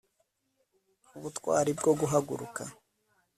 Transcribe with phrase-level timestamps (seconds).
[1.17, 2.63] ubutwari bwo guhaguruka